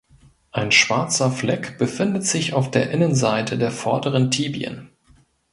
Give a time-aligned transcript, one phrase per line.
[0.51, 4.89] Ein schwarzer Fleck befindet sich auf der Innenseite der vorderen Tibien.